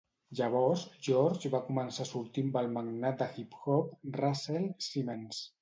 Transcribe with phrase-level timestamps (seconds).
[0.37, 5.49] Llavors, George va començar a sortir amb el magnat del hip hop Russell Simmons.